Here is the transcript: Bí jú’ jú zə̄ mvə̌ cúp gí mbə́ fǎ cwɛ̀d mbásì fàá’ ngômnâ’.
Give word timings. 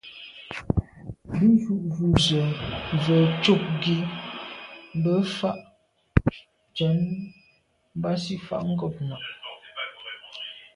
Bí 1.31 1.47
jú’ 1.61 1.75
jú 1.93 2.07
zə̄ 2.25 2.45
mvə̌ 2.95 3.19
cúp 3.43 3.61
gí 3.81 3.97
mbə́ 4.97 5.17
fǎ 5.37 5.51
cwɛ̀d 6.75 6.99
mbásì 7.97 8.35
fàá’ 8.45 8.63
ngômnâ’. 8.71 9.17